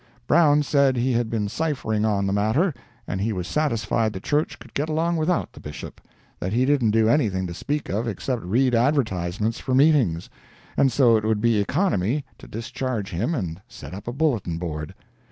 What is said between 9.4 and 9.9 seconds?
for